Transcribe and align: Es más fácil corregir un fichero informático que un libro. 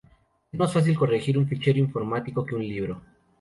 Es 0.51 0.59
más 0.59 0.73
fácil 0.73 0.97
corregir 0.97 1.37
un 1.37 1.47
fichero 1.47 1.77
informático 1.77 2.43
que 2.43 2.55
un 2.55 2.63
libro. 2.67 3.01